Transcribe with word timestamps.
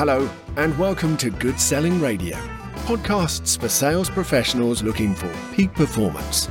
Hello, 0.00 0.30
and 0.56 0.78
welcome 0.78 1.14
to 1.18 1.28
Good 1.28 1.60
Selling 1.60 2.00
Radio, 2.00 2.38
podcasts 2.86 3.60
for 3.60 3.68
sales 3.68 4.08
professionals 4.08 4.82
looking 4.82 5.14
for 5.14 5.30
peak 5.54 5.74
performance. 5.74 6.46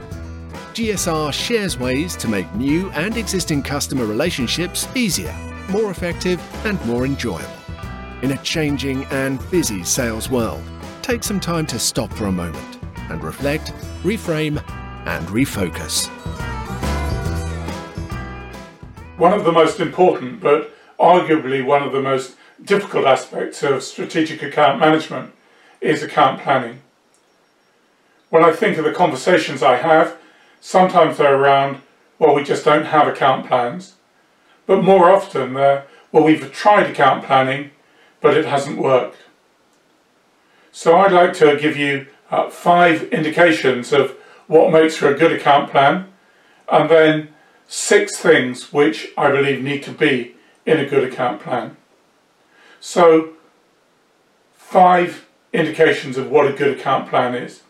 GSR 0.76 1.33
shares 1.33 1.79
ways 1.79 2.15
to 2.17 2.28
make 2.28 2.54
new 2.54 2.92
and 2.92 3.17
existing 3.17 3.63
customer 3.63 4.06
relationships 4.06 4.88
easier, 4.94 5.35
more 5.67 5.90
effective, 5.90 6.40
and 6.63 6.79
more 6.85 7.08
enjoyable. 7.08 7.49
In 8.22 8.33
a 8.33 8.38
changing 8.44 9.06
and 9.06 9.40
busy 9.50 9.84
sales 9.84 10.29
world, 10.29 10.62
take 11.02 11.24
some 11.24 11.40
time 11.40 11.66
to 11.66 11.79
stop 11.79 12.13
for 12.13 12.26
a 12.26 12.31
moment 12.31 12.78
and 13.10 13.24
reflect, 13.24 13.74
reframe, 14.04 14.63
and 15.08 15.28
refocus. 15.29 16.08
One 19.18 19.34
of 19.34 19.44
the 19.44 19.52
most 19.52 19.80
important, 19.80 20.40
but 20.40 20.72
arguably 21.00 21.66
one 21.66 21.81
of 21.81 21.94
the 21.94 22.02
most 22.04 22.36
difficult 22.63 23.05
aspects 23.05 23.63
of 23.63 23.84
strategic 23.84 24.44
account 24.44 24.80
management 24.80 25.34
is 25.81 26.04
account 26.04 26.41
planning. 26.41 26.81
When 28.30 28.44
I 28.44 28.52
think 28.52 28.77
of 28.77 28.86
the 28.86 28.91
conversations 28.91 29.63
I 29.63 29.77
have, 29.77 30.17
sometimes 30.62 31.17
they're 31.17 31.36
around, 31.36 31.81
well, 32.20 32.36
we 32.36 32.44
just 32.44 32.66
don't 32.66 32.86
have 32.86 33.08
account 33.08 33.48
plans. 33.48 33.95
But 34.66 34.84
more 34.84 35.09
often 35.09 35.53
they're, 35.53 35.86
well, 36.12 36.23
we've 36.23 36.52
tried 36.52 36.90
account 36.90 37.23
planning, 37.26 37.72
but 38.22 38.38
it 38.38 38.45
hasn't 38.45 38.78
worked. 38.78 39.17
So 40.72 40.98
I'd 40.98 41.12
like 41.12 41.34
to 41.36 41.58
give 41.58 41.76
you 41.76 42.08
uh, 42.30 42.50
five 42.50 43.03
indications 43.12 43.91
of 43.91 44.16
what 44.48 44.72
makes 44.72 44.95
for 44.95 45.14
a 45.14 45.17
good 45.17 45.31
account 45.31 45.72
plan, 45.72 46.08
and 46.72 46.89
then 46.89 47.30
six 47.67 48.17
things 48.17 48.72
which 48.72 49.09
I 49.17 49.31
believe 49.31 49.64
need 49.64 49.84
to 49.84 49.91
be 49.91 50.36
in 50.66 50.80
a 50.80 50.86
good 50.86 51.03
account 51.03 51.41
plan. 51.41 51.78
So, 52.80 53.33
five 54.53 55.27
indications 55.52 56.17
of 56.17 56.30
what 56.30 56.47
a 56.47 56.53
good 56.53 56.77
account 56.77 57.09
plan 57.09 57.35
is. 57.35 57.63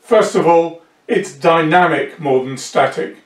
First 0.00 0.34
of 0.34 0.46
all, 0.46 0.82
it's 1.06 1.34
dynamic 1.34 2.20
more 2.20 2.44
than 2.44 2.56
static. 2.56 3.16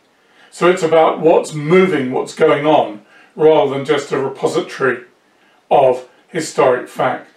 So 0.51 0.71
it's 0.71 0.83
about 0.83 1.21
what's 1.21 1.55
moving, 1.55 2.13
what's 2.13 2.35
going 2.35 2.67
on, 2.67 3.03
rather 3.35 3.75
than 3.75 3.85
just 3.85 4.13
a 4.13 4.19
repository 4.19 5.05
of 5.71 6.09
historic 6.29 6.89
fact. 6.89 7.31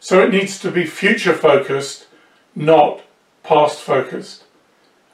So 0.00 0.22
it 0.22 0.30
needs 0.30 0.58
to 0.60 0.70
be 0.70 0.86
future 0.86 1.34
focused, 1.34 2.06
not 2.54 3.02
past 3.42 3.80
focused. 3.80 4.44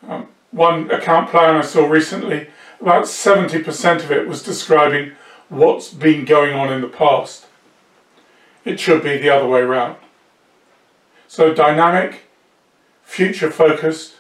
Um, 0.07 0.29
one 0.51 0.91
account 0.91 1.31
plan 1.31 1.57
I 1.57 1.63
saw 1.63 1.87
recently, 1.87 2.49
about 2.81 3.05
70% 3.05 4.05
of 4.05 4.13
it 4.13 4.29
was 4.29 4.43
describing 4.43 5.13
what's 5.49 5.89
been 5.93 6.25
going 6.25 6.55
on 6.55 6.73
in 6.73 6.81
the 6.81 6.89
past. 6.89 7.44
It 8.65 8.81
should 8.81 9.03
be 9.03 9.19
the 9.19 9.31
other 9.31 9.47
way 9.47 9.61
around. 9.61 9.97
So 11.29 11.53
dynamic, 11.53 12.23
future 13.03 13.51
focused, 13.51 14.15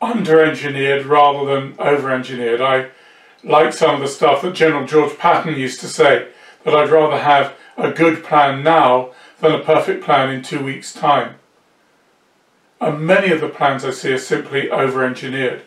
under 0.00 0.44
engineered 0.44 1.06
rather 1.06 1.46
than 1.46 1.74
over 1.78 2.10
engineered. 2.10 2.60
I 2.60 2.88
like 3.42 3.72
some 3.72 3.94
of 3.94 4.00
the 4.00 4.08
stuff 4.08 4.42
that 4.42 4.54
General 4.54 4.86
George 4.86 5.18
Patton 5.18 5.54
used 5.54 5.80
to 5.80 5.88
say 5.88 6.28
that 6.64 6.74
I'd 6.74 6.90
rather 6.90 7.18
have 7.18 7.54
a 7.76 7.90
good 7.90 8.22
plan 8.22 8.62
now 8.62 9.10
than 9.40 9.52
a 9.52 9.62
perfect 9.62 10.04
plan 10.04 10.30
in 10.30 10.42
two 10.42 10.62
weeks' 10.62 10.92
time. 10.92 11.36
And 12.80 13.00
many 13.00 13.32
of 13.32 13.40
the 13.40 13.48
plans 13.48 13.84
I 13.84 13.90
see 13.90 14.12
are 14.12 14.18
simply 14.18 14.70
over 14.70 15.04
engineered. 15.04 15.62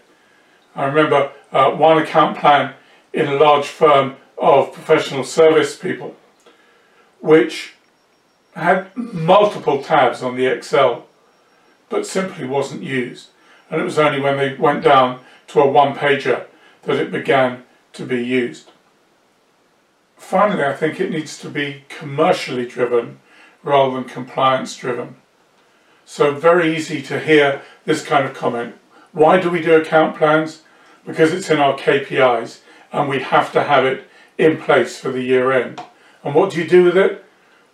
I 0.75 0.85
remember 0.85 1.31
uh, 1.51 1.71
one 1.71 1.97
account 1.97 2.37
plan 2.37 2.75
in 3.11 3.27
a 3.27 3.35
large 3.35 3.67
firm 3.67 4.17
of 4.37 4.71
professional 4.71 5.23
service 5.23 5.75
people 5.75 6.15
which 7.19 7.73
had 8.55 8.95
multiple 8.95 9.83
tabs 9.83 10.21
on 10.21 10.35
the 10.35 10.45
Excel 10.45 11.05
but 11.89 12.05
simply 12.05 12.45
wasn't 12.45 12.83
used. 12.83 13.29
And 13.69 13.81
it 13.81 13.83
was 13.83 13.99
only 13.99 14.19
when 14.19 14.37
they 14.37 14.55
went 14.55 14.83
down 14.83 15.21
to 15.47 15.59
a 15.59 15.69
one 15.69 15.95
pager 15.95 16.45
that 16.83 16.97
it 16.97 17.11
began 17.11 17.63
to 17.93 18.05
be 18.05 18.23
used. 18.23 18.71
Finally, 20.17 20.63
I 20.63 20.73
think 20.73 20.99
it 20.99 21.11
needs 21.11 21.39
to 21.39 21.49
be 21.49 21.83
commercially 21.89 22.65
driven 22.65 23.19
rather 23.63 23.95
than 23.95 24.03
compliance 24.03 24.75
driven. 24.75 25.15
So, 26.05 26.33
very 26.33 26.75
easy 26.75 27.01
to 27.03 27.19
hear 27.19 27.61
this 27.85 28.05
kind 28.05 28.25
of 28.25 28.33
comment. 28.33 28.75
Why 29.11 29.39
do 29.39 29.49
we 29.49 29.61
do 29.61 29.75
account 29.75 30.17
plans? 30.17 30.63
Because 31.05 31.31
it's 31.31 31.49
in 31.49 31.59
our 31.59 31.77
KPIs 31.77 32.61
and 32.91 33.09
we 33.09 33.19
have 33.19 33.51
to 33.53 33.63
have 33.63 33.85
it 33.85 34.07
in 34.37 34.57
place 34.57 34.99
for 34.99 35.11
the 35.11 35.21
year 35.21 35.51
end. 35.51 35.81
And 36.23 36.35
what 36.35 36.51
do 36.51 36.59
you 36.59 36.67
do 36.67 36.83
with 36.83 36.97
it? 36.97 37.23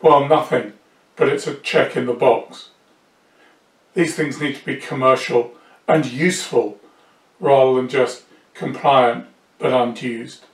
Well, 0.02 0.28
nothing, 0.28 0.74
but 1.16 1.30
it's 1.30 1.48
a 1.48 1.56
check 1.56 1.96
in 1.96 2.06
the 2.06 2.14
box. 2.14 2.70
These 3.94 4.16
things 4.16 4.42
need 4.42 4.56
to 4.58 4.66
be 4.66 4.76
commercial 4.76 5.54
and 5.88 6.06
useful 6.06 6.80
rather 7.40 7.76
than 7.76 7.90
just 7.90 8.24
compliant 8.54 9.28
but 9.58 9.74
unused. 9.74 10.46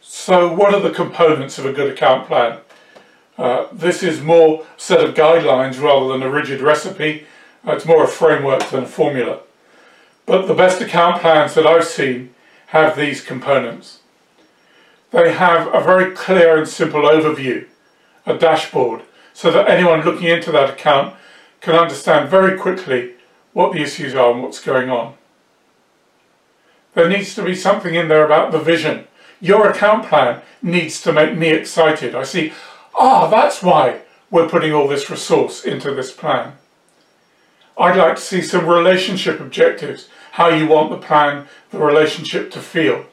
So, 0.00 0.52
what 0.52 0.74
are 0.74 0.80
the 0.80 0.90
components 0.90 1.58
of 1.58 1.66
a 1.66 1.72
good 1.72 1.92
account 1.92 2.26
plan? 2.26 2.60
Uh, 3.36 3.68
this 3.72 4.02
is 4.02 4.20
more 4.20 4.62
a 4.62 4.80
set 4.80 5.04
of 5.04 5.14
guidelines 5.14 5.80
rather 5.80 6.08
than 6.08 6.22
a 6.22 6.30
rigid 6.30 6.60
recipe. 6.60 7.24
Uh, 7.66 7.72
it's 7.72 7.86
more 7.86 8.04
a 8.04 8.08
framework 8.08 8.68
than 8.70 8.84
a 8.84 8.88
formula. 8.88 9.40
But 10.26 10.46
the 10.46 10.54
best 10.54 10.80
account 10.80 11.20
plans 11.20 11.54
that 11.54 11.66
I've 11.66 11.84
seen 11.84 12.34
have 12.68 12.96
these 12.96 13.22
components. 13.22 14.00
They 15.10 15.32
have 15.32 15.72
a 15.74 15.82
very 15.82 16.14
clear 16.14 16.58
and 16.58 16.68
simple 16.68 17.02
overview, 17.02 17.66
a 18.26 18.36
dashboard, 18.36 19.02
so 19.32 19.50
that 19.50 19.68
anyone 19.68 20.02
looking 20.02 20.28
into 20.28 20.52
that 20.52 20.70
account 20.70 21.14
can 21.60 21.74
understand 21.74 22.28
very 22.28 22.58
quickly 22.58 23.14
what 23.52 23.72
the 23.72 23.80
issues 23.80 24.14
are 24.14 24.32
and 24.32 24.42
what's 24.42 24.62
going 24.62 24.90
on. 24.90 25.14
There 26.94 27.08
needs 27.08 27.34
to 27.36 27.42
be 27.42 27.54
something 27.54 27.94
in 27.94 28.08
there 28.08 28.24
about 28.24 28.52
the 28.52 28.58
vision. 28.58 29.06
Your 29.40 29.68
account 29.68 30.06
plan 30.06 30.42
needs 30.62 31.00
to 31.02 31.12
make 31.12 31.36
me 31.36 31.48
excited. 31.48 32.14
I 32.14 32.24
see, 32.24 32.52
ah, 32.98 33.28
that's 33.28 33.62
why 33.62 34.00
we're 34.30 34.48
putting 34.48 34.72
all 34.72 34.88
this 34.88 35.08
resource 35.08 35.64
into 35.64 35.94
this 35.94 36.12
plan. 36.12 36.54
I'd 37.78 37.96
like 37.96 38.16
to 38.16 38.20
see 38.20 38.42
some 38.42 38.66
relationship 38.66 39.40
objectives, 39.40 40.08
how 40.32 40.48
you 40.48 40.66
want 40.66 40.90
the 40.90 40.98
plan, 40.98 41.46
the 41.70 41.78
relationship 41.78 42.50
to 42.50 42.60
feel. 42.60 43.06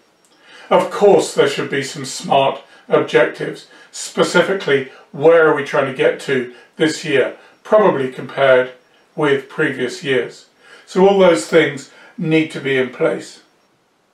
Of 0.70 0.90
course, 0.90 1.34
there 1.34 1.48
should 1.48 1.70
be 1.70 1.84
some 1.84 2.06
smart 2.06 2.64
objectives, 2.88 3.68
specifically 3.92 4.92
where 5.12 5.48
are 5.48 5.56
we 5.56 5.64
trying 5.64 5.92
to 5.92 5.98
get 5.98 6.20
to 6.22 6.54
this 6.78 7.06
year, 7.06 7.38
probably 7.64 8.12
compared 8.12 8.72
with 9.16 9.50
previous 9.50 10.04
years. 10.04 10.48
So 10.86 11.08
all 11.08 11.20
those 11.20 11.48
things 11.48 11.92
need 12.18 12.52
to 12.52 12.60
be 12.60 12.78
in 12.78 12.90
place. 12.90 13.44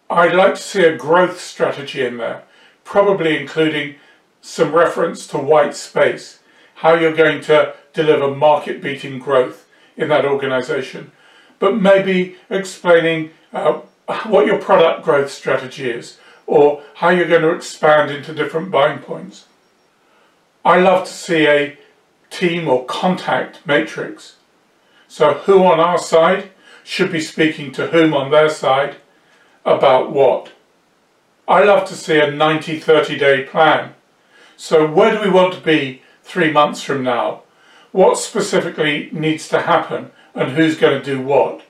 I'd 0.09 0.35
like 0.35 0.55
to 0.55 0.61
see 0.61 0.83
a 0.83 0.97
growth 0.97 1.39
strategy 1.39 2.05
in 2.05 2.17
there, 2.17 2.43
probably 2.83 3.37
including 3.37 3.95
some 4.41 4.73
reference 4.73 5.27
to 5.27 5.37
white 5.37 5.75
space, 5.75 6.39
how 6.75 6.95
you're 6.95 7.15
going 7.15 7.41
to 7.41 7.75
deliver 7.93 8.33
market 8.33 8.81
beating 8.81 9.19
growth 9.19 9.67
in 9.95 10.09
that 10.09 10.25
organization, 10.25 11.11
but 11.59 11.79
maybe 11.79 12.35
explaining 12.49 13.31
uh, 13.53 13.81
what 14.25 14.45
your 14.45 14.57
product 14.57 15.03
growth 15.03 15.31
strategy 15.31 15.89
is 15.89 16.17
or 16.51 16.83
how 16.95 17.07
you're 17.07 17.29
going 17.29 17.41
to 17.41 17.55
expand 17.55 18.11
into 18.11 18.33
different 18.33 18.69
buying 18.69 18.99
points. 18.99 19.45
I 20.65 20.81
love 20.81 21.07
to 21.07 21.13
see 21.13 21.47
a 21.47 21.77
team 22.29 22.67
or 22.67 22.83
contact 22.83 23.65
matrix. 23.65 24.35
So, 25.07 25.35
who 25.45 25.63
on 25.63 25.79
our 25.79 25.97
side 25.97 26.51
should 26.83 27.09
be 27.09 27.21
speaking 27.21 27.71
to 27.71 27.87
whom 27.87 28.13
on 28.13 28.31
their 28.31 28.49
side 28.49 28.97
about 29.63 30.11
what. 30.11 30.51
I 31.47 31.63
love 31.63 31.87
to 31.87 31.95
see 31.95 32.19
a 32.19 32.29
90 32.29 32.79
30 32.79 33.17
day 33.17 33.43
plan. 33.45 33.95
So, 34.57 34.85
where 34.85 35.13
do 35.13 35.21
we 35.21 35.29
want 35.33 35.53
to 35.53 35.61
be 35.61 36.01
three 36.21 36.51
months 36.51 36.83
from 36.83 37.01
now? 37.01 37.43
What 37.93 38.17
specifically 38.17 39.07
needs 39.13 39.47
to 39.47 39.61
happen 39.61 40.11
and 40.35 40.51
who's 40.51 40.77
going 40.77 41.01
to 41.01 41.15
do 41.15 41.21
what? 41.21 41.61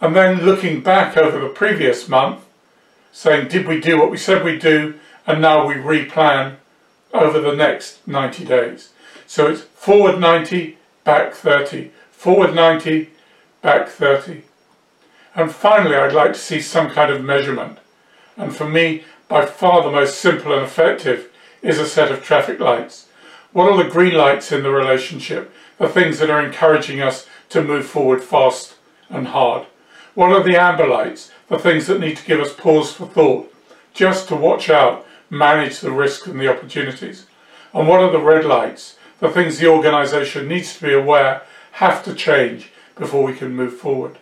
And 0.00 0.14
then 0.14 0.42
looking 0.42 0.82
back 0.82 1.16
over 1.16 1.40
the 1.40 1.48
previous 1.48 2.08
month, 2.08 2.44
saying, 3.14 3.46
did 3.46 3.66
we 3.66 3.80
do 3.80 3.96
what 3.96 4.10
we 4.10 4.16
said 4.16 4.44
we'd 4.44 4.60
do? 4.60 4.98
And 5.24 5.40
now 5.40 5.66
we 5.66 5.74
replan 5.74 6.56
over 7.12 7.40
the 7.40 7.54
next 7.54 8.06
90 8.06 8.44
days. 8.44 8.90
So 9.26 9.46
it's 9.46 9.62
forward 9.62 10.18
90, 10.18 10.76
back 11.04 11.32
30, 11.32 11.92
forward 12.10 12.54
90, 12.54 13.10
back 13.62 13.88
30. 13.88 14.42
And 15.36 15.52
finally, 15.52 15.94
I'd 15.94 16.12
like 16.12 16.32
to 16.32 16.38
see 16.38 16.60
some 16.60 16.90
kind 16.90 17.10
of 17.12 17.24
measurement. 17.24 17.78
And 18.36 18.54
for 18.54 18.68
me, 18.68 19.04
by 19.28 19.46
far 19.46 19.82
the 19.82 19.92
most 19.92 20.18
simple 20.18 20.52
and 20.52 20.64
effective 20.64 21.30
is 21.62 21.78
a 21.78 21.86
set 21.86 22.10
of 22.10 22.22
traffic 22.22 22.58
lights. 22.58 23.06
What 23.52 23.70
are 23.70 23.82
the 23.82 23.88
green 23.88 24.14
lights 24.14 24.50
in 24.50 24.64
the 24.64 24.70
relationship? 24.70 25.54
The 25.78 25.88
things 25.88 26.18
that 26.18 26.30
are 26.30 26.44
encouraging 26.44 27.00
us 27.00 27.28
to 27.50 27.62
move 27.62 27.86
forward 27.86 28.24
fast 28.24 28.74
and 29.08 29.28
hard. 29.28 29.66
What 30.14 30.30
are 30.30 30.42
the 30.42 30.60
amber 30.60 30.86
lights? 30.86 31.30
The 31.48 31.58
things 31.58 31.86
that 31.88 32.00
need 32.00 32.16
to 32.16 32.24
give 32.24 32.40
us 32.40 32.52
pause 32.52 32.92
for 32.92 33.06
thought, 33.06 33.52
just 33.92 34.28
to 34.28 34.36
watch 34.36 34.70
out, 34.70 35.06
manage 35.28 35.80
the 35.80 35.90
risks 35.90 36.26
and 36.26 36.40
the 36.40 36.48
opportunities. 36.48 37.26
and 37.72 37.88
what 37.88 38.00
are 38.00 38.12
the 38.12 38.20
red 38.20 38.44
lights, 38.44 38.96
the 39.18 39.28
things 39.28 39.58
the 39.58 39.66
organisation 39.66 40.46
needs 40.46 40.76
to 40.76 40.86
be 40.86 40.92
aware 40.92 41.42
have 41.72 42.04
to 42.04 42.14
change 42.14 42.70
before 42.96 43.24
we 43.24 43.34
can 43.34 43.56
move 43.56 43.76
forward. 43.76 44.18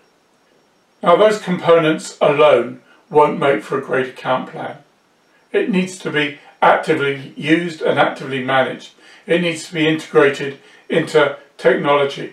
Now 1.02 1.16
those 1.16 1.38
components 1.38 2.16
alone 2.20 2.80
won't 3.10 3.38
make 3.38 3.62
for 3.62 3.76
a 3.76 3.84
great 3.84 4.08
account 4.08 4.50
plan. 4.50 4.78
It 5.52 5.68
needs 5.68 5.98
to 5.98 6.10
be 6.10 6.38
actively 6.62 7.34
used 7.36 7.82
and 7.82 7.98
actively 7.98 8.42
managed. 8.42 8.92
It 9.26 9.42
needs 9.42 9.66
to 9.66 9.74
be 9.74 9.86
integrated 9.86 10.58
into 10.88 11.36
technology. 11.58 12.32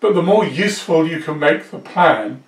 But 0.00 0.14
the 0.14 0.22
more 0.22 0.46
useful 0.46 1.06
you 1.06 1.20
can 1.20 1.38
make 1.38 1.70
the 1.70 1.78
plan, 1.78 2.42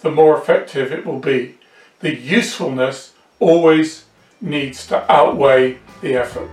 the 0.00 0.10
more 0.10 0.36
effective 0.36 0.92
it 0.92 1.06
will 1.06 1.20
be. 1.20 1.54
The 2.00 2.14
usefulness 2.14 3.14
always 3.38 4.04
needs 4.40 4.86
to 4.88 5.10
outweigh 5.10 5.78
the 6.00 6.14
effort. 6.14 6.50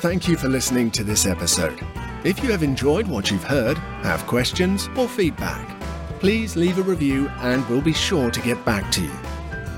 Thank 0.00 0.26
you 0.26 0.36
for 0.36 0.48
listening 0.48 0.90
to 0.92 1.04
this 1.04 1.26
episode. 1.26 1.78
If 2.24 2.42
you 2.42 2.50
have 2.50 2.62
enjoyed 2.62 3.06
what 3.06 3.30
you've 3.30 3.44
heard, 3.44 3.78
have 4.02 4.26
questions 4.26 4.88
or 4.96 5.06
feedback, 5.06 5.80
please 6.18 6.56
leave 6.56 6.78
a 6.78 6.82
review 6.82 7.28
and 7.38 7.68
we'll 7.68 7.80
be 7.82 7.92
sure 7.92 8.30
to 8.30 8.40
get 8.40 8.64
back 8.64 8.90
to 8.92 9.02
you. 9.02 9.31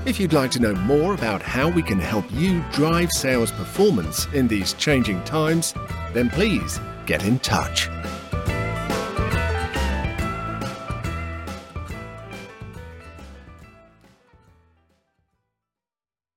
If 0.05 0.19
you'd 0.19 0.33
like 0.33 0.51
to 0.51 0.59
know 0.59 0.75
more 0.75 1.15
about 1.15 1.41
how 1.41 1.67
we 1.67 1.81
can 1.81 1.97
help 1.99 2.25
you 2.31 2.63
drive 2.71 3.11
sales 3.11 3.51
performance 3.51 4.27
in 4.33 4.47
these 4.47 4.73
changing 4.73 5.23
times, 5.23 5.73
then 6.13 6.29
please 6.29 6.79
get 7.07 7.25
in 7.25 7.39
touch. 7.39 7.89